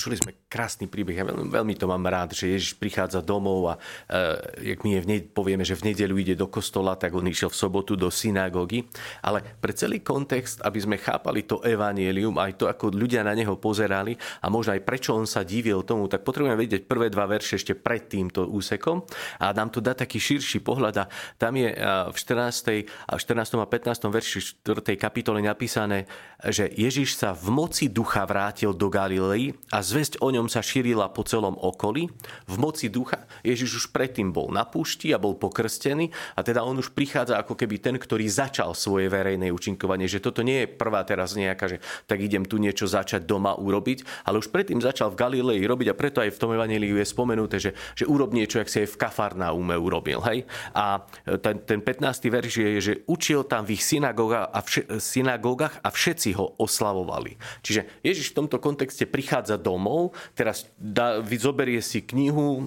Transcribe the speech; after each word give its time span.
Počuli 0.00 0.16
sme 0.16 0.32
krásny 0.48 0.88
príbeh, 0.88 1.12
ja 1.12 1.28
veľmi, 1.28 1.52
veľmi 1.52 1.76
to 1.76 1.84
mám 1.84 2.00
rád, 2.08 2.32
že 2.32 2.48
Ježiš 2.48 2.80
prichádza 2.80 3.20
domov 3.20 3.68
a 3.68 3.74
e, 4.08 4.72
jak 4.72 4.80
my 4.80 4.96
je 4.96 5.00
v 5.04 5.06
ne, 5.12 5.16
povieme, 5.20 5.60
že 5.60 5.76
v 5.76 5.92
nedelu 5.92 6.16
ide 6.16 6.32
do 6.40 6.48
kostola, 6.48 6.96
tak 6.96 7.12
on 7.12 7.28
išiel 7.28 7.52
v 7.52 7.60
sobotu 7.60 8.00
do 8.00 8.08
synagógy. 8.08 8.88
Ale 9.20 9.44
pre 9.60 9.76
celý 9.76 10.00
kontext, 10.00 10.64
aby 10.64 10.80
sme 10.80 10.96
chápali 10.96 11.44
to 11.44 11.60
evanielium, 11.60 12.32
aj 12.40 12.56
to, 12.56 12.64
ako 12.72 12.96
ľudia 12.96 13.20
na 13.20 13.36
neho 13.36 13.60
pozerali 13.60 14.16
a 14.40 14.48
možno 14.48 14.72
aj 14.72 14.88
prečo 14.88 15.12
on 15.12 15.28
sa 15.28 15.44
divil 15.44 15.84
tomu, 15.84 16.08
tak 16.08 16.24
potrebujeme 16.24 16.56
vedieť 16.56 16.88
prvé 16.88 17.12
dva 17.12 17.28
verše 17.28 17.60
ešte 17.60 17.76
pred 17.76 18.08
týmto 18.08 18.48
úsekom 18.48 19.04
a 19.36 19.52
nám 19.52 19.68
to 19.68 19.84
dá 19.84 19.92
taký 19.92 20.16
širší 20.16 20.64
pohľad. 20.64 20.96
A 20.96 21.04
tam 21.36 21.60
je 21.60 21.76
v 22.08 22.16
14. 22.16 22.88
a 23.04 23.20
14. 23.20 23.36
a 23.36 23.68
15. 23.68 24.08
verši 24.08 24.64
4. 24.64 24.96
kapitole 24.96 25.44
napísané, 25.44 26.08
že 26.40 26.72
Ježiš 26.72 27.20
sa 27.20 27.36
v 27.36 27.52
moci 27.52 27.92
ducha 27.92 28.24
vrátil 28.24 28.72
do 28.72 28.88
Galilei 28.88 29.52
a 29.68 29.89
zväzť 29.90 30.22
o 30.22 30.30
ňom 30.30 30.46
sa 30.46 30.62
šírila 30.62 31.10
po 31.10 31.26
celom 31.26 31.58
okolí. 31.58 32.06
V 32.46 32.56
moci 32.62 32.86
ducha 32.86 33.26
Ježiš 33.42 33.70
už 33.82 33.86
predtým 33.90 34.30
bol 34.30 34.54
na 34.54 34.62
púšti 34.62 35.10
a 35.10 35.18
bol 35.18 35.34
pokrstený 35.34 36.14
a 36.38 36.46
teda 36.46 36.62
on 36.62 36.78
už 36.78 36.94
prichádza 36.94 37.42
ako 37.42 37.58
keby 37.58 37.82
ten, 37.82 37.96
ktorý 37.98 38.30
začal 38.30 38.78
svoje 38.78 39.10
verejné 39.10 39.50
účinkovanie. 39.50 40.06
Že 40.06 40.30
toto 40.30 40.46
nie 40.46 40.62
je 40.62 40.68
prvá 40.70 41.02
teraz 41.02 41.34
nejaká, 41.34 41.66
že 41.66 41.82
tak 42.06 42.22
idem 42.22 42.46
tu 42.46 42.62
niečo 42.62 42.86
začať 42.86 43.26
doma 43.26 43.58
urobiť, 43.58 44.28
ale 44.30 44.38
už 44.38 44.54
predtým 44.54 44.78
začal 44.78 45.10
v 45.10 45.18
Galilei 45.18 45.58
robiť 45.66 45.90
a 45.90 45.98
preto 45.98 46.22
aj 46.22 46.30
v 46.30 46.40
tom 46.40 46.54
evaníliu 46.54 46.94
je 47.00 47.06
spomenuté, 47.08 47.56
že, 47.58 47.74
že 47.98 48.06
urob 48.06 48.30
niečo, 48.30 48.62
ak 48.62 48.70
si 48.70 48.86
aj 48.86 48.94
v 48.94 48.98
Kafarnaume 49.00 49.74
urobil. 49.74 50.22
Hej? 50.22 50.46
A 50.76 51.02
ten, 51.42 51.58
ten 51.66 51.80
15. 51.82 52.30
verš 52.30 52.52
je, 52.60 52.70
že 52.78 52.94
učil 53.10 53.42
tam 53.48 53.66
v 53.66 53.74
ich 53.74 53.82
synagógach 53.82 54.52
a, 54.52 54.60
vše, 54.62 55.00
synagógach 55.00 55.80
a 55.82 55.88
všetci 55.88 56.36
ho 56.36 56.54
oslavovali. 56.60 57.40
Čiže 57.64 58.04
Ježiš 58.04 58.36
v 58.36 58.44
tomto 58.44 58.60
kontexte 58.60 59.08
prichádza 59.08 59.56
do 59.56 59.79
domov, 59.80 60.12
teraz 60.36 60.68
da, 60.76 61.24
zoberie 61.40 61.80
si 61.80 62.04
knihu, 62.04 62.60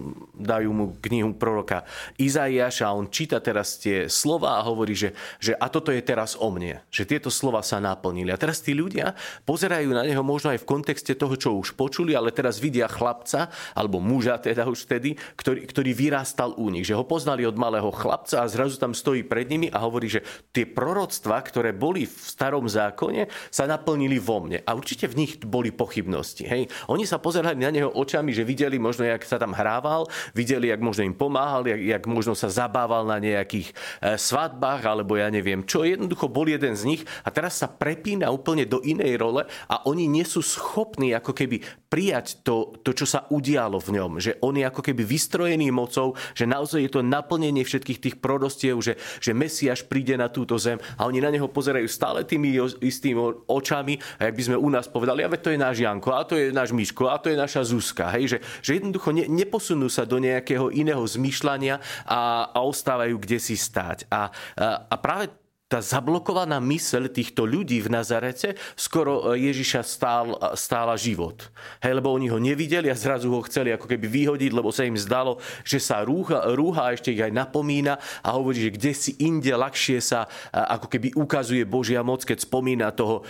dajú 0.44 0.70
mu 0.76 0.86
knihu 1.00 1.32
proroka 1.34 1.88
Izaiáša 2.20 2.92
a 2.92 2.96
on 2.96 3.08
číta 3.08 3.40
teraz 3.40 3.80
tie 3.80 4.12
slova 4.12 4.60
a 4.60 4.66
hovorí, 4.68 4.94
že, 4.94 5.16
že 5.40 5.56
a 5.56 5.72
toto 5.72 5.90
je 5.90 6.04
teraz 6.04 6.36
o 6.36 6.52
mne, 6.52 6.84
že 6.92 7.08
tieto 7.08 7.32
slova 7.32 7.64
sa 7.64 7.80
naplnili. 7.80 8.30
A 8.30 8.38
teraz 8.38 8.60
tí 8.60 8.76
ľudia 8.76 9.16
pozerajú 9.48 9.90
na 9.96 10.04
neho 10.04 10.22
možno 10.22 10.52
aj 10.52 10.62
v 10.62 10.70
kontexte 10.70 11.16
toho, 11.16 11.34
čo 11.40 11.56
už 11.56 11.74
počuli, 11.80 12.14
ale 12.14 12.36
teraz 12.36 12.60
vidia 12.60 12.92
chlapca, 12.92 13.48
alebo 13.74 14.04
muža 14.04 14.38
teda 14.38 14.68
už 14.68 14.86
vtedy, 14.86 15.16
ktorý, 15.40 15.66
ktorý 15.66 15.92
vyrástal 15.96 16.52
u 16.60 16.68
nich, 16.68 16.86
že 16.86 16.98
ho 16.98 17.08
poznali 17.08 17.48
od 17.48 17.56
malého 17.56 17.90
chlapca 17.96 18.44
a 18.44 18.52
zrazu 18.52 18.76
tam 18.76 18.92
stojí 18.92 19.24
pred 19.24 19.48
nimi 19.48 19.68
a 19.72 19.80
hovorí, 19.82 20.12
že 20.12 20.22
tie 20.52 20.68
proroctva, 20.68 21.40
ktoré 21.42 21.72
boli 21.72 22.04
v 22.04 22.16
starom 22.20 22.68
zákone, 22.68 23.32
sa 23.48 23.64
naplnili 23.70 24.20
vo 24.20 24.44
mne. 24.44 24.60
A 24.66 24.76
určite 24.76 25.08
v 25.08 25.26
nich 25.26 25.40
boli 25.40 25.72
pochybnosti. 25.72 26.44
Hej? 26.44 26.68
Oni 26.90 27.08
sa 27.08 27.22
pozerali 27.22 27.62
na 27.62 27.72
neho 27.72 27.92
očami, 27.94 28.34
že 28.34 28.44
videli 28.44 28.82
možno, 28.82 29.06
jak 29.08 29.24
sa 29.24 29.40
tam 29.40 29.56
hrával, 29.56 30.10
videli, 30.34 30.74
jak 30.74 30.82
možno 30.82 31.06
im 31.06 31.16
pomáhal, 31.16 31.64
jak, 31.70 31.82
jak 31.82 32.04
možno 32.10 32.34
sa 32.34 32.50
zabával 32.50 33.06
na 33.06 33.22
nejakých 33.22 33.72
e, 33.72 33.74
svadbách, 34.18 34.82
alebo 34.84 35.16
ja 35.16 35.30
neviem 35.30 35.62
čo. 35.64 35.86
Jednoducho 35.86 36.28
bol 36.28 36.50
jeden 36.50 36.74
z 36.74 36.84
nich 36.90 37.02
a 37.22 37.30
teraz 37.30 37.62
sa 37.62 37.70
prepína 37.70 38.34
úplne 38.34 38.66
do 38.66 38.82
inej 38.82 39.22
role 39.22 39.46
a 39.46 39.76
oni 39.86 40.10
nie 40.10 40.26
sú 40.26 40.42
schopní 40.42 41.14
ako 41.14 41.32
keby 41.32 41.62
prijať 41.94 42.42
to, 42.42 42.74
to, 42.82 42.98
čo 42.98 43.06
sa 43.06 43.30
udialo 43.30 43.78
v 43.78 44.02
ňom. 44.02 44.12
Že 44.18 44.42
on 44.42 44.58
je 44.58 44.66
ako 44.66 44.82
keby 44.82 45.06
vystrojený 45.06 45.70
mocou, 45.70 46.18
že 46.34 46.50
naozaj 46.50 46.90
je 46.90 46.92
to 46.98 47.06
naplnenie 47.06 47.62
všetkých 47.62 48.02
tých 48.02 48.16
prorostiev, 48.18 48.82
že, 48.82 48.98
že 49.22 49.38
Mesiaš 49.38 49.86
príde 49.86 50.18
na 50.18 50.34
túto 50.34 50.58
zem 50.58 50.82
a 50.98 51.06
oni 51.06 51.22
na 51.22 51.30
neho 51.30 51.46
pozerajú 51.46 51.86
stále 51.86 52.26
tými 52.26 52.58
istými 52.82 53.46
očami 53.46 54.02
a 54.18 54.26
jak 54.26 54.36
by 54.36 54.44
sme 54.50 54.58
u 54.58 54.70
nás 54.74 54.90
povedali, 54.90 55.22
a 55.22 55.30
to 55.30 55.54
je 55.54 55.62
náš 55.62 55.86
Janko, 55.86 56.10
a 56.18 56.26
to 56.26 56.34
je 56.34 56.50
náš 56.50 56.74
Miško 56.74 57.06
a 57.14 57.22
to 57.22 57.30
je 57.30 57.38
naša 57.38 57.62
Zuzka. 57.62 58.10
Hej? 58.18 58.34
Že, 58.34 58.38
že 58.66 58.72
jednoducho 58.82 59.10
ne, 59.14 59.30
neposunú 59.30 59.86
sa 59.86 60.08
do 60.08 60.23
nejakého 60.24 60.72
iného 60.72 61.04
zmýšľania 61.04 61.84
a, 62.08 62.48
a 62.56 62.60
ostávajú 62.64 63.20
kde 63.20 63.38
si 63.44 63.60
stáť. 63.60 64.08
A, 64.08 64.32
a, 64.56 64.88
a 64.88 64.96
práve 64.96 65.43
tá 65.74 65.82
zablokovaná 65.82 66.62
myseľ 66.62 67.10
týchto 67.10 67.50
ľudí 67.50 67.82
v 67.82 67.90
Nazarete 67.90 68.54
skoro 68.78 69.34
e, 69.34 69.50
Ježiša 69.50 69.82
stál, 69.82 70.38
stála 70.54 70.94
život. 70.94 71.50
Hej, 71.82 71.98
lebo 71.98 72.14
oni 72.14 72.30
ho 72.30 72.38
nevideli 72.38 72.94
a 72.94 72.96
zrazu 72.96 73.34
ho 73.34 73.42
chceli 73.50 73.74
ako 73.74 73.90
keby 73.90 74.06
vyhodiť, 74.06 74.54
lebo 74.54 74.70
sa 74.70 74.86
im 74.86 74.94
zdalo, 74.94 75.42
že 75.66 75.82
sa 75.82 76.06
rúha, 76.06 76.46
rúha 76.54 76.86
a 76.86 76.94
ešte 76.94 77.10
ich 77.10 77.26
aj 77.26 77.34
napomína 77.34 77.98
a 78.22 78.38
hovorí, 78.38 78.70
že 78.70 78.76
kde 78.78 78.94
si 78.94 79.18
inde 79.18 79.50
ľahšie 79.50 79.98
sa 79.98 80.30
ako 80.54 80.86
keby 80.94 81.18
ukazuje 81.18 81.66
Božia 81.66 82.06
moc, 82.06 82.22
keď 82.22 82.46
spomína 82.46 82.94
toho 82.94 83.26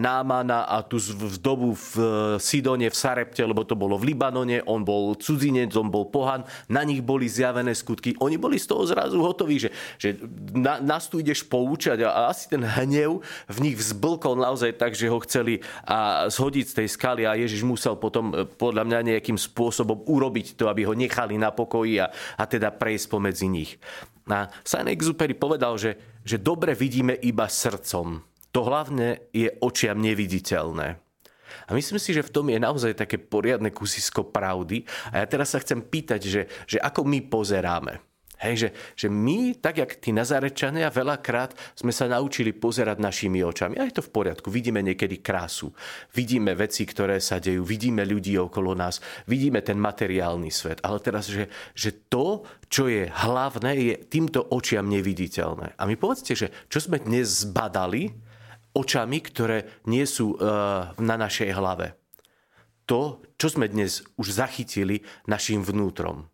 Námana 0.00 0.64
a 0.64 0.80
v 0.88 1.36
dobu 1.44 1.76
v 1.76 1.92
e, 2.00 2.08
Sidone, 2.40 2.88
v 2.88 2.96
Sarepte, 2.96 3.44
lebo 3.44 3.68
to 3.68 3.76
bolo 3.76 4.00
v 4.00 4.16
Libanone, 4.16 4.64
on 4.64 4.80
bol 4.80 5.12
cudzinec, 5.20 5.68
on 5.76 5.92
bol 5.92 6.08
pohan, 6.08 6.40
na 6.72 6.80
nich 6.88 7.04
boli 7.04 7.28
zjavené 7.28 7.76
skutky. 7.76 8.16
Oni 8.24 8.40
boli 8.40 8.56
z 8.56 8.72
toho 8.72 8.88
zrazu 8.88 9.20
hotoví, 9.20 9.60
že, 9.60 9.68
že 10.00 10.16
na, 10.56 10.80
nás 10.80 11.12
tu 11.12 11.20
ideš 11.20 11.44
poučiť, 11.44 11.81
skúšať 11.82 12.06
a 12.06 12.30
asi 12.30 12.46
ten 12.46 12.62
hnev 12.62 13.26
v 13.50 13.58
nich 13.58 13.74
vzblkol 13.74 14.38
naozaj 14.38 14.78
tak, 14.78 14.94
že 14.94 15.10
ho 15.10 15.18
chceli 15.26 15.66
a 15.82 16.30
zhodiť 16.30 16.64
z 16.70 16.76
tej 16.78 16.88
skaly 16.94 17.26
a 17.26 17.34
Ježiš 17.34 17.66
musel 17.66 17.98
potom 17.98 18.30
e, 18.30 18.46
podľa 18.46 18.86
mňa 18.86 18.98
nejakým 19.10 19.34
spôsobom 19.34 20.06
urobiť 20.06 20.54
to, 20.54 20.70
aby 20.70 20.86
ho 20.86 20.94
nechali 20.94 21.34
na 21.34 21.50
pokoji 21.50 21.98
a, 21.98 22.06
a 22.38 22.44
teda 22.46 22.70
prejsť 22.70 23.10
pomedzi 23.10 23.50
nich. 23.50 23.82
A 24.30 24.46
Saint-Exupéry 24.62 25.34
povedal, 25.34 25.74
že, 25.74 25.98
že 26.22 26.38
dobre 26.38 26.78
vidíme 26.78 27.18
iba 27.18 27.50
srdcom. 27.50 28.22
To 28.54 28.60
hlavne 28.62 29.26
je 29.34 29.50
očiam 29.58 29.98
neviditeľné. 29.98 31.02
A 31.66 31.70
myslím 31.74 31.98
si, 31.98 32.14
že 32.14 32.22
v 32.22 32.30
tom 32.30 32.46
je 32.46 32.62
naozaj 32.62 32.94
také 32.94 33.18
poriadne 33.18 33.74
kusisko 33.74 34.22
pravdy. 34.22 34.86
A 35.10 35.18
ja 35.18 35.26
teraz 35.26 35.50
sa 35.50 35.58
chcem 35.58 35.82
pýtať, 35.82 36.20
že, 36.22 36.42
že 36.70 36.78
ako 36.78 37.02
my 37.02 37.18
pozeráme. 37.26 38.11
Hej, 38.42 38.54
že, 38.58 38.68
že 38.98 39.06
my, 39.06 39.54
tak 39.62 39.78
jak 39.78 40.02
tí 40.02 40.10
Nazarečania, 40.10 40.90
veľakrát 40.90 41.54
sme 41.78 41.94
sa 41.94 42.10
naučili 42.10 42.50
pozerať 42.50 42.98
našimi 42.98 43.38
očami. 43.38 43.78
A 43.78 43.86
je 43.86 43.94
to 43.94 44.02
v 44.02 44.10
poriadku. 44.10 44.50
Vidíme 44.50 44.82
niekedy 44.82 45.22
krásu. 45.22 45.70
Vidíme 46.10 46.58
veci, 46.58 46.82
ktoré 46.82 47.22
sa 47.22 47.38
dejú. 47.38 47.62
Vidíme 47.62 48.02
ľudí 48.02 48.34
okolo 48.34 48.74
nás. 48.74 48.98
Vidíme 49.30 49.62
ten 49.62 49.78
materiálny 49.78 50.50
svet. 50.50 50.82
Ale 50.82 50.98
teraz, 50.98 51.30
že, 51.30 51.46
že 51.78 51.94
to, 52.10 52.42
čo 52.66 52.90
je 52.90 53.06
hlavné, 53.06 53.78
je 53.78 53.94
týmto 54.10 54.42
očiam 54.50 54.90
neviditeľné. 54.90 55.78
A 55.78 55.86
my 55.86 55.94
povedzte, 55.94 56.34
že 56.34 56.50
čo 56.66 56.82
sme 56.82 56.98
dnes 56.98 57.46
zbadali 57.46 58.10
očami, 58.74 59.22
ktoré 59.22 59.86
nie 59.86 60.02
sú 60.02 60.34
uh, 60.34 60.90
na 60.98 61.14
našej 61.14 61.54
hlave. 61.54 61.94
To, 62.90 63.22
čo 63.38 63.54
sme 63.54 63.70
dnes 63.70 64.02
už 64.18 64.34
zachytili 64.34 65.06
našim 65.30 65.62
vnútrom. 65.62 66.31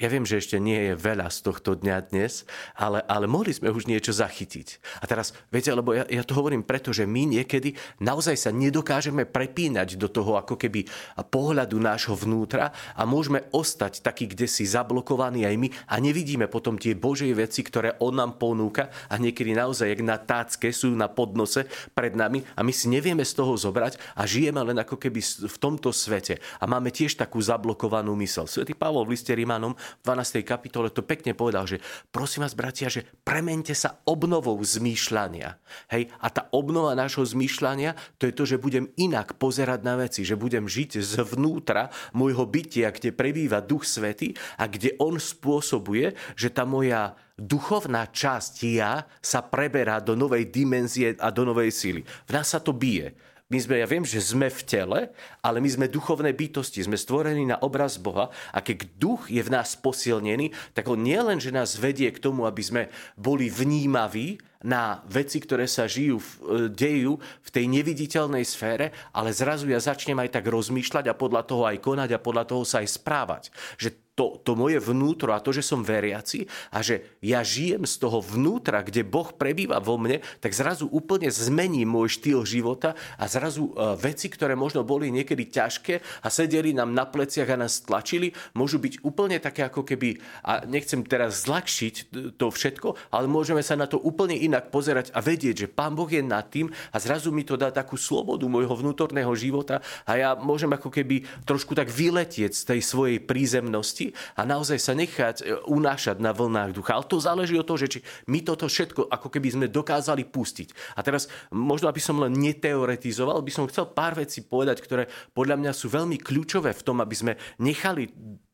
Ja 0.00 0.08
viem, 0.08 0.24
že 0.24 0.40
ešte 0.40 0.56
nie 0.56 0.90
je 0.90 0.94
veľa 0.96 1.28
z 1.28 1.38
tohto 1.44 1.76
dňa 1.76 2.08
dnes, 2.08 2.48
ale, 2.72 3.04
ale 3.04 3.28
mohli 3.28 3.52
sme 3.52 3.68
už 3.68 3.84
niečo 3.84 4.16
zachytiť. 4.16 4.80
A 5.00 5.04
teraz, 5.04 5.36
viete, 5.52 5.68
lebo 5.76 5.92
ja, 5.92 6.08
ja 6.08 6.24
to 6.24 6.32
hovorím 6.32 6.64
preto, 6.64 6.88
že 6.88 7.04
my 7.04 7.36
niekedy 7.36 7.76
naozaj 8.00 8.32
sa 8.40 8.48
nedokážeme 8.48 9.28
prepínať 9.28 10.00
do 10.00 10.08
toho 10.08 10.40
ako 10.40 10.56
keby 10.56 10.88
pohľadu 11.28 11.76
nášho 11.76 12.16
vnútra 12.16 12.72
a 12.96 13.02
môžeme 13.04 13.44
ostať 13.52 14.00
taký, 14.00 14.32
kde 14.32 14.48
si 14.48 14.64
zablokovaní 14.64 15.44
aj 15.44 15.56
my 15.60 15.68
a 15.92 16.00
nevidíme 16.00 16.48
potom 16.48 16.80
tie 16.80 16.96
Božie 16.96 17.36
veci, 17.36 17.60
ktoré 17.60 18.00
On 18.00 18.16
nám 18.16 18.40
ponúka 18.40 18.88
a 19.12 19.20
niekedy 19.20 19.52
naozaj, 19.52 19.92
jak 19.92 20.00
na 20.00 20.16
tácke, 20.16 20.72
sú 20.72 20.96
na 20.96 21.12
podnose 21.12 21.68
pred 21.92 22.16
nami 22.16 22.40
a 22.56 22.64
my 22.64 22.72
si 22.72 22.88
nevieme 22.88 23.22
z 23.22 23.36
toho 23.36 23.52
zobrať 23.52 24.00
a 24.16 24.24
žijeme 24.24 24.64
len 24.64 24.80
ako 24.80 24.96
keby 24.96 25.20
v 25.44 25.56
tomto 25.60 25.92
svete. 25.92 26.40
A 26.56 26.64
máme 26.64 26.88
tiež 26.88 27.20
takú 27.20 27.36
zablokovanú 27.36 28.16
mysel. 28.16 28.48
Svetý 28.48 28.72
Pavol 28.72 29.04
v 29.04 29.12
liste 29.12 29.36
Rímanom 29.36 29.76
v 30.00 30.02
12. 30.06 30.46
kapitole 30.46 30.88
to 30.94 31.02
pekne 31.02 31.34
povedal, 31.34 31.66
že 31.66 31.82
prosím 32.14 32.46
vás, 32.46 32.54
bratia, 32.54 32.86
že 32.86 33.02
premente 33.26 33.74
sa 33.74 33.98
obnovou 34.06 34.56
zmýšľania. 34.62 35.58
Hej? 35.90 36.08
A 36.22 36.26
tá 36.30 36.46
obnova 36.54 36.94
nášho 36.94 37.26
zmýšľania, 37.26 37.98
to 38.16 38.30
je 38.30 38.34
to, 38.36 38.44
že 38.46 38.62
budem 38.62 38.88
inak 38.94 39.36
pozerať 39.36 39.80
na 39.82 39.98
veci, 39.98 40.22
že 40.22 40.38
budem 40.38 40.66
žiť 40.70 41.02
zvnútra 41.02 41.90
môjho 42.14 42.46
bytia, 42.46 42.94
kde 42.94 43.14
prebýva 43.14 43.64
Duch 43.64 43.86
Svety 43.86 44.34
a 44.58 44.70
kde 44.70 44.94
On 45.02 45.18
spôsobuje, 45.18 46.14
že 46.38 46.48
tá 46.50 46.62
moja 46.62 47.18
duchovná 47.40 48.04
časť 48.12 48.54
ja 48.68 49.08
sa 49.24 49.40
preberá 49.40 49.98
do 50.04 50.12
novej 50.12 50.52
dimenzie 50.52 51.16
a 51.16 51.32
do 51.32 51.48
novej 51.48 51.72
síly. 51.72 52.00
V 52.04 52.30
nás 52.36 52.52
sa 52.52 52.60
to 52.60 52.76
bije. 52.76 53.16
My 53.50 53.58
sme, 53.58 53.82
ja 53.82 53.86
viem, 53.90 54.06
že 54.06 54.22
sme 54.22 54.46
v 54.46 54.62
tele, 54.62 55.00
ale 55.42 55.58
my 55.58 55.66
sme 55.66 55.90
duchovné 55.90 56.30
bytosti, 56.30 56.86
sme 56.86 56.94
stvorení 56.94 57.50
na 57.50 57.58
obraz 57.58 57.98
Boha 57.98 58.30
a 58.54 58.62
keď 58.62 58.86
duch 58.94 59.26
je 59.26 59.42
v 59.42 59.50
nás 59.50 59.74
posilnený, 59.74 60.54
tak 60.70 60.86
on 60.86 61.02
nie 61.02 61.18
len, 61.18 61.42
že 61.42 61.50
nás 61.50 61.74
vedie 61.74 62.14
k 62.14 62.22
tomu, 62.22 62.46
aby 62.46 62.62
sme 62.62 62.82
boli 63.18 63.50
vnímaví 63.50 64.38
na 64.62 65.02
veci, 65.10 65.42
ktoré 65.42 65.66
sa 65.66 65.90
žijú, 65.90 66.22
e, 66.22 66.70
dejú 66.70 67.18
v 67.18 67.50
tej 67.50 67.66
neviditeľnej 67.66 68.46
sfére, 68.46 68.94
ale 69.10 69.34
zrazu 69.34 69.66
ja 69.66 69.82
začnem 69.82 70.20
aj 70.20 70.38
tak 70.38 70.46
rozmýšľať 70.46 71.10
a 71.10 71.18
podľa 71.18 71.42
toho 71.42 71.66
aj 71.66 71.82
konať 71.82 72.10
a 72.14 72.22
podľa 72.22 72.44
toho 72.46 72.62
sa 72.62 72.84
aj 72.84 72.88
správať. 73.02 73.42
Že 73.80 73.98
to, 74.20 74.36
to 74.44 74.52
moje 74.52 74.76
vnútro 74.76 75.32
a 75.32 75.40
to, 75.40 75.48
že 75.48 75.64
som 75.64 75.80
veriaci 75.80 76.44
a 76.76 76.84
že 76.84 77.16
ja 77.24 77.40
žijem 77.40 77.88
z 77.88 77.96
toho 77.96 78.20
vnútra, 78.20 78.84
kde 78.84 79.00
Boh 79.00 79.32
prebýva 79.32 79.80
vo 79.80 79.96
mne, 79.96 80.20
tak 80.44 80.52
zrazu 80.52 80.84
úplne 80.92 81.32
zmení 81.32 81.88
môj 81.88 82.20
štýl 82.20 82.44
života 82.44 82.92
a 83.16 83.24
zrazu 83.24 83.72
uh, 83.72 83.96
veci, 83.96 84.28
ktoré 84.28 84.52
možno 84.52 84.84
boli 84.84 85.08
niekedy 85.08 85.48
ťažké 85.48 86.04
a 86.20 86.28
sedeli 86.28 86.76
nám 86.76 86.92
na 86.92 87.08
pleciach 87.08 87.48
a 87.48 87.56
nás 87.56 87.80
tlačili, 87.80 88.36
môžu 88.52 88.76
byť 88.76 89.00
úplne 89.08 89.40
také 89.40 89.64
ako 89.64 89.88
keby, 89.88 90.20
a 90.44 90.68
nechcem 90.68 91.00
teraz 91.00 91.48
zľahčiť 91.48 92.12
to 92.36 92.52
všetko, 92.52 93.16
ale 93.16 93.24
môžeme 93.24 93.64
sa 93.64 93.72
na 93.72 93.88
to 93.88 93.96
úplne 93.96 94.36
inak 94.36 94.68
pozerať 94.68 95.16
a 95.16 95.24
vedieť, 95.24 95.64
že 95.64 95.72
Pán 95.72 95.96
Boh 95.96 96.12
je 96.12 96.20
nad 96.20 96.44
tým 96.44 96.68
a 96.92 96.96
zrazu 97.00 97.32
mi 97.32 97.40
to 97.40 97.56
dá 97.56 97.72
takú 97.72 97.96
slobodu 97.96 98.44
môjho 98.44 98.76
vnútorného 98.76 99.32
života 99.32 99.80
a 100.04 100.12
ja 100.20 100.36
môžem 100.36 100.68
ako 100.68 100.92
keby 100.92 101.24
trošku 101.48 101.72
tak 101.72 101.88
vyletieť 101.88 102.52
z 102.52 102.62
tej 102.68 102.80
svojej 102.84 103.16
prízemnosti 103.22 104.09
a 104.36 104.42
naozaj 104.44 104.78
sa 104.78 104.92
nechať 104.96 105.36
e, 105.40 105.56
unášať 105.68 106.18
na 106.18 106.30
vlnách 106.34 106.76
ducha. 106.76 106.96
Ale 106.96 107.08
to 107.08 107.22
záleží 107.22 107.56
od 107.56 107.66
toho, 107.66 107.80
že 107.80 107.88
či 107.88 107.98
my 108.28 108.44
toto 108.44 108.66
všetko 108.66 109.08
ako 109.10 109.28
keby 109.28 109.48
sme 109.54 109.66
dokázali 109.66 110.26
pustiť. 110.28 110.96
A 110.96 111.04
teraz 111.04 111.30
možno, 111.50 111.88
aby 111.90 112.00
som 112.02 112.18
len 112.20 112.34
neteoretizoval, 112.36 113.44
by 113.44 113.52
som 113.52 113.68
chcel 113.70 113.90
pár 113.90 114.18
vecí 114.18 114.44
povedať, 114.44 114.80
ktoré 114.82 115.08
podľa 115.34 115.56
mňa 115.60 115.72
sú 115.74 115.90
veľmi 115.90 116.20
kľúčové 116.20 116.74
v 116.74 116.84
tom, 116.84 117.02
aby 117.02 117.14
sme 117.16 117.32
nechali 117.60 118.10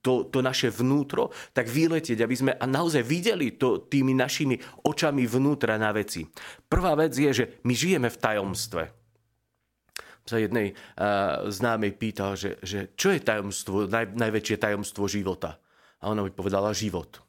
to, 0.06 0.30
to 0.30 0.38
naše 0.38 0.70
vnútro, 0.70 1.34
tak 1.50 1.66
vyletieť, 1.66 2.22
aby 2.22 2.36
sme 2.38 2.52
naozaj 2.54 3.02
videli 3.02 3.58
to 3.58 3.90
tými 3.90 4.14
našimi 4.14 4.54
očami 4.86 5.26
vnútra 5.26 5.74
na 5.74 5.90
veci. 5.90 6.22
Prvá 6.70 6.94
vec 6.94 7.10
je, 7.18 7.30
že 7.34 7.44
my 7.66 7.74
žijeme 7.74 8.06
v 8.06 8.20
tajomstve 8.22 9.05
sa 10.26 10.42
jednej 10.42 10.74
uh, 10.74 11.46
známej 11.46 11.94
pýtal, 11.94 12.34
že, 12.34 12.58
že 12.60 12.90
čo 12.98 13.14
je 13.14 13.22
tajomstvo, 13.22 13.86
naj, 13.86 14.12
najväčšie 14.18 14.58
tajomstvo 14.58 15.06
života. 15.06 15.62
A 16.02 16.10
ona 16.10 16.26
mi 16.26 16.34
povedala 16.34 16.74
život. 16.74 17.22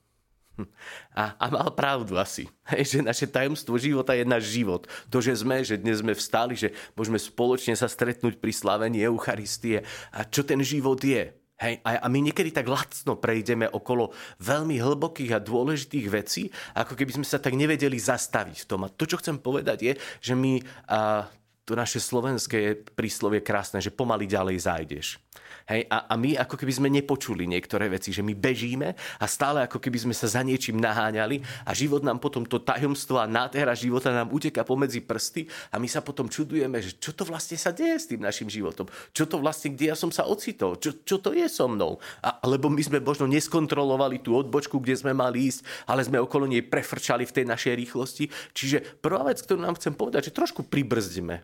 A, 1.14 1.38
a 1.38 1.46
mal 1.54 1.70
pravdu 1.78 2.18
asi, 2.18 2.50
že 2.90 3.06
naše 3.06 3.30
tajomstvo 3.30 3.78
života 3.78 4.18
je 4.18 4.26
náš 4.26 4.50
život. 4.50 4.90
To, 5.14 5.22
že 5.22 5.38
sme, 5.38 5.62
že 5.62 5.78
dnes 5.78 6.02
sme 6.02 6.18
vstali, 6.18 6.58
že 6.58 6.74
môžeme 6.98 7.22
spoločne 7.22 7.78
sa 7.78 7.86
stretnúť 7.86 8.42
pri 8.42 8.50
slavení 8.50 9.06
Eucharistie. 9.06 9.86
A 10.10 10.26
čo 10.26 10.42
ten 10.42 10.58
život 10.66 10.98
je? 10.98 11.30
Hej, 11.58 11.82
a 11.82 12.06
my 12.06 12.22
niekedy 12.22 12.54
tak 12.54 12.70
lacno 12.70 13.18
prejdeme 13.18 13.66
okolo 13.66 14.14
veľmi 14.46 14.78
hlbokých 14.78 15.34
a 15.34 15.42
dôležitých 15.42 16.06
vecí, 16.06 16.54
ako 16.78 16.94
keby 16.94 17.18
sme 17.18 17.26
sa 17.26 17.42
tak 17.42 17.58
nevedeli 17.58 17.98
zastaviť 17.98 18.58
v 18.62 18.68
tom. 18.70 18.86
A 18.86 18.94
to, 18.94 19.10
čo 19.10 19.18
chcem 19.18 19.42
povedať, 19.42 19.78
je, 19.82 19.94
že 20.22 20.34
my 20.38 20.62
a, 20.86 21.26
to 21.68 21.76
naše 21.76 22.00
slovenské 22.00 22.80
príslovie 22.96 23.44
krásne, 23.44 23.84
že 23.84 23.92
pomaly 23.92 24.24
ďalej 24.24 24.58
zájdeš. 24.64 25.20
Hej, 25.68 25.84
a, 25.92 26.08
a 26.08 26.14
my 26.16 26.40
ako 26.40 26.56
keby 26.56 26.72
sme 26.72 26.88
nepočuli 26.88 27.44
niektoré 27.44 27.92
veci, 27.92 28.16
že 28.16 28.24
my 28.24 28.32
bežíme 28.32 28.96
a 28.96 29.26
stále 29.28 29.68
ako 29.68 29.84
keby 29.84 30.00
sme 30.00 30.16
sa 30.16 30.32
za 30.32 30.40
niečím 30.40 30.80
naháňali 30.80 31.44
a 31.68 31.76
život 31.76 32.08
nám 32.08 32.24
potom 32.24 32.48
to 32.48 32.64
tajomstvo 32.64 33.20
a 33.20 33.28
nádhera 33.28 33.76
života 33.76 34.16
nám 34.16 34.32
uteka 34.32 34.64
pomedzi 34.64 35.04
prsty 35.04 35.44
a 35.68 35.76
my 35.76 35.92
sa 35.92 36.00
potom 36.00 36.32
čudujeme, 36.32 36.80
že 36.80 36.96
čo 36.96 37.12
to 37.12 37.28
vlastne 37.28 37.60
sa 37.60 37.76
deje 37.76 38.00
s 38.00 38.08
tým 38.08 38.24
našim 38.24 38.48
životom. 38.48 38.88
Čo 39.12 39.28
to 39.28 39.44
vlastne, 39.44 39.76
kde 39.76 39.92
ja 39.92 39.96
som 40.00 40.08
sa 40.08 40.24
ocitol, 40.24 40.80
čo, 40.80 41.04
čo 41.04 41.20
to 41.20 41.36
je 41.36 41.52
so 41.52 41.68
mnou. 41.68 42.00
A, 42.24 42.40
alebo 42.40 42.72
my 42.72 42.80
sme 42.80 43.04
možno 43.04 43.28
neskontrolovali 43.28 44.24
tú 44.24 44.40
odbočku, 44.40 44.80
kde 44.80 44.96
sme 44.96 45.12
mali 45.12 45.52
ísť, 45.52 45.68
ale 45.84 46.00
sme 46.00 46.24
okolo 46.24 46.48
nej 46.48 46.64
prefrčali 46.64 47.28
v 47.28 47.36
tej 47.44 47.44
našej 47.44 47.74
rýchlosti. 47.76 48.32
Čiže 48.56 49.04
prvá 49.04 49.28
vec, 49.28 49.44
ktorú 49.44 49.60
nám 49.60 49.76
chcem 49.76 49.92
povedať, 49.92 50.32
že 50.32 50.38
trošku 50.40 50.64
pribrzdíme. 50.64 51.44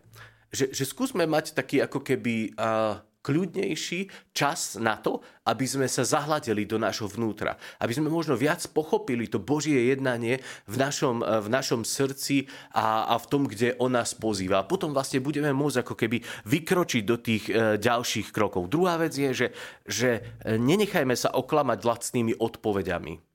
Že, 0.54 0.70
že 0.70 0.84
skúsme 0.86 1.26
mať 1.26 1.58
taký 1.58 1.82
ako 1.82 1.98
keby... 2.06 2.54
Uh, 2.54 3.02
kľudnejší 3.24 4.12
čas 4.36 4.76
na 4.76 5.00
to, 5.00 5.24
aby 5.48 5.64
sme 5.64 5.88
sa 5.88 6.04
zahladili 6.04 6.68
do 6.68 6.76
nášho 6.76 7.08
vnútra. 7.08 7.56
Aby 7.80 7.96
sme 7.96 8.12
možno 8.12 8.36
viac 8.36 8.60
pochopili 8.68 9.24
to 9.32 9.40
Božie 9.40 9.88
jednanie 9.88 10.44
v 10.68 10.76
našom, 10.76 11.24
v 11.24 11.48
našom 11.48 11.88
srdci 11.88 12.52
a, 12.76 13.08
a 13.08 13.14
v 13.16 13.26
tom, 13.32 13.48
kde 13.48 13.80
on 13.80 13.96
nás 13.96 14.12
pozýva. 14.12 14.60
A 14.60 14.68
potom 14.68 14.92
vlastne 14.92 15.24
budeme 15.24 15.56
môcť 15.56 15.80
ako 15.80 15.94
keby 15.96 16.20
vykročiť 16.44 17.02
do 17.08 17.16
tých 17.16 17.48
e, 17.48 17.80
ďalších 17.80 18.28
krokov. 18.28 18.68
Druhá 18.68 19.00
vec 19.00 19.16
je, 19.16 19.32
že, 19.32 19.48
že 19.88 20.10
nenechajme 20.44 21.16
sa 21.16 21.32
oklamať 21.32 21.80
lacnými 21.80 22.36
odpovediami 22.36 23.33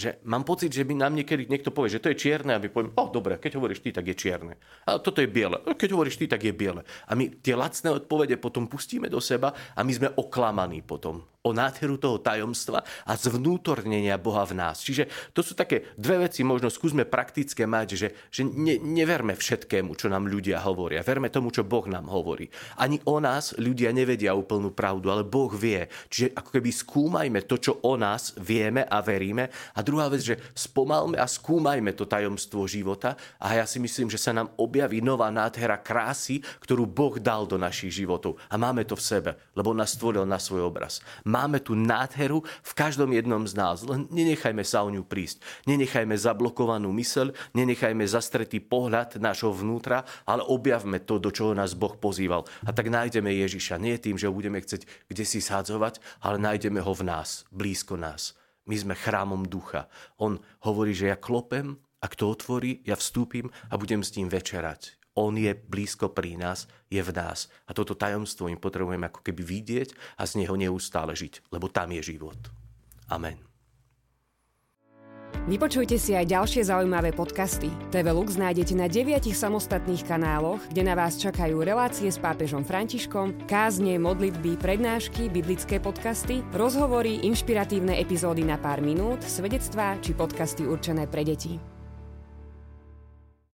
že 0.00 0.10
mám 0.24 0.48
pocit, 0.48 0.72
že 0.72 0.88
by 0.88 0.96
nám 0.96 1.12
niekedy 1.12 1.44
niekto 1.44 1.68
povie, 1.68 1.92
že 1.92 2.00
to 2.00 2.08
je 2.08 2.16
čierne 2.16 2.56
a 2.56 2.62
my 2.62 2.72
povieme, 2.72 2.96
o 2.96 3.04
dobre, 3.12 3.36
keď 3.36 3.60
hovoríš 3.60 3.84
ty, 3.84 3.92
tak 3.92 4.08
je 4.08 4.16
čierne. 4.16 4.56
A 4.88 4.96
toto 4.96 5.20
je 5.20 5.28
biele. 5.28 5.60
Keď 5.60 5.92
hovoríš 5.92 6.16
ty, 6.16 6.24
tak 6.24 6.40
je 6.40 6.56
biele. 6.56 6.80
A 7.04 7.12
my 7.12 7.28
tie 7.44 7.52
lacné 7.52 7.92
odpovede 7.92 8.40
potom 8.40 8.64
pustíme 8.64 9.12
do 9.12 9.20
seba 9.20 9.52
a 9.76 9.84
my 9.84 9.92
sme 9.92 10.08
oklamaní 10.16 10.80
potom 10.80 11.20
o 11.40 11.56
nádheru 11.56 11.96
toho 11.96 12.20
tajomstva 12.20 12.84
a 13.08 13.12
zvnútornenia 13.16 14.20
Boha 14.20 14.44
v 14.44 14.60
nás. 14.60 14.84
Čiže 14.84 15.08
to 15.32 15.40
sú 15.40 15.56
také 15.56 15.88
dve 15.96 16.28
veci, 16.28 16.44
možno 16.44 16.68
skúsme 16.68 17.08
praktické 17.08 17.64
mať, 17.64 17.88
že, 17.96 18.08
že 18.28 18.44
ne, 18.44 18.76
neverme 18.76 19.32
všetkému, 19.32 19.96
čo 19.96 20.12
nám 20.12 20.28
ľudia 20.28 20.60
hovoria. 20.60 21.00
Verme 21.00 21.32
tomu, 21.32 21.48
čo 21.48 21.64
Boh 21.64 21.88
nám 21.88 22.12
hovorí. 22.12 22.52
Ani 22.76 23.00
o 23.08 23.16
nás 23.24 23.56
ľudia 23.56 23.88
nevedia 23.88 24.36
úplnú 24.36 24.76
pravdu, 24.76 25.08
ale 25.08 25.24
Boh 25.24 25.48
vie. 25.56 25.88
Čiže 26.12 26.36
ako 26.36 26.50
keby 26.60 26.70
skúmajme 26.76 27.40
to, 27.48 27.56
čo 27.56 27.72
o 27.88 27.96
nás 27.96 28.36
vieme 28.36 28.84
a 28.84 29.00
veríme. 29.00 29.48
A 29.72 29.80
druhá 29.80 30.12
vec, 30.12 30.20
že 30.20 30.36
spomalme 30.52 31.16
a 31.16 31.24
skúmajme 31.24 31.96
to 31.96 32.04
tajomstvo 32.04 32.68
života. 32.68 33.16
A 33.40 33.56
ja 33.56 33.64
si 33.64 33.80
myslím, 33.80 34.12
že 34.12 34.20
sa 34.20 34.36
nám 34.36 34.52
objaví 34.60 35.00
nová 35.00 35.32
nádhera 35.32 35.80
krásy, 35.80 36.44
ktorú 36.60 36.84
Boh 36.84 37.16
dal 37.16 37.48
do 37.48 37.56
našich 37.56 37.96
životov. 37.96 38.36
A 38.52 38.60
máme 38.60 38.84
to 38.84 38.92
v 38.92 39.08
sebe, 39.08 39.30
lebo 39.56 39.72
nás 39.72 39.96
stvoril 39.96 40.28
na 40.28 40.36
svoj 40.36 40.68
obraz 40.68 41.00
Máme 41.30 41.62
tu 41.62 41.78
nádheru 41.78 42.42
v 42.42 42.72
každom 42.74 43.14
jednom 43.14 43.46
z 43.46 43.54
nás. 43.54 43.86
Len 43.86 44.10
nenechajme 44.10 44.66
sa 44.66 44.82
o 44.82 44.90
ňu 44.90 45.06
prísť. 45.06 45.38
Nenechajme 45.70 46.18
zablokovanú 46.18 46.90
myseľ, 46.90 47.54
nenechajme 47.54 48.02
zastretý 48.02 48.58
pohľad 48.58 49.22
nášho 49.22 49.54
vnútra, 49.54 50.02
ale 50.26 50.42
objavme 50.42 50.98
to, 50.98 51.22
do 51.22 51.30
čoho 51.30 51.54
nás 51.54 51.78
Boh 51.78 51.94
pozýval. 51.94 52.42
A 52.66 52.74
tak 52.74 52.90
nájdeme 52.90 53.30
Ježiša. 53.30 53.78
Nie 53.78 54.02
tým, 54.02 54.18
že 54.18 54.26
ho 54.26 54.34
budeme 54.34 54.58
chcieť 54.58 54.90
kde 55.06 55.24
si 55.24 55.38
sádzovať, 55.38 56.02
ale 56.24 56.42
nájdeme 56.42 56.82
ho 56.82 56.92
v 56.92 57.06
nás, 57.06 57.46
blízko 57.54 57.94
nás. 57.94 58.34
My 58.66 58.76
sme 58.76 58.94
chrámom 58.98 59.46
ducha. 59.46 59.86
On 60.18 60.38
hovorí, 60.66 60.94
že 60.94 61.10
ja 61.10 61.16
klopem, 61.18 61.78
ak 62.00 62.16
to 62.16 62.32
otvorí, 62.32 62.80
ja 62.82 62.96
vstúpim 62.96 63.52
a 63.68 63.74
budem 63.76 64.00
s 64.00 64.14
ním 64.16 64.32
večerať. 64.32 64.99
On 65.18 65.34
je 65.34 65.50
blízko 65.50 66.14
pri 66.14 66.38
nás, 66.38 66.70
je 66.86 67.02
v 67.02 67.10
nás. 67.10 67.50
A 67.66 67.74
toto 67.74 67.98
tajomstvo 67.98 68.46
im 68.46 68.60
potrebujeme 68.60 69.10
ako 69.10 69.26
keby 69.26 69.42
vidieť 69.42 69.88
a 70.16 70.22
z 70.26 70.44
neho 70.44 70.54
neustále 70.54 71.18
žiť, 71.18 71.50
lebo 71.50 71.66
tam 71.66 71.90
je 71.90 72.14
život. 72.14 72.38
Amen. 73.10 73.50
Vypočujte 75.48 75.96
si 75.96 76.12
aj 76.12 76.28
ďalšie 76.28 76.68
zaujímavé 76.68 77.16
podcasty. 77.16 77.72
TV 77.88 78.12
Lux 78.12 78.36
nájdete 78.36 78.76
na 78.76 78.92
deviatich 78.92 79.34
samostatných 79.34 80.04
kanáloch, 80.04 80.60
kde 80.68 80.84
na 80.84 80.92
vás 80.92 81.16
čakajú 81.16 81.64
relácie 81.64 82.12
s 82.12 82.20
pápežom 82.20 82.60
Františkom, 82.60 83.48
kázne, 83.48 83.96
modlitby, 83.96 84.60
prednášky, 84.60 85.32
biblické 85.32 85.80
podcasty, 85.80 86.44
rozhovory, 86.52 87.24
inšpiratívne 87.24 87.96
epizódy 87.96 88.44
na 88.44 88.60
pár 88.60 88.84
minút, 88.84 89.24
svedectvá 89.24 89.96
či 90.04 90.12
podcasty 90.12 90.68
určené 90.68 91.08
pre 91.08 91.24
deti. 91.24 91.79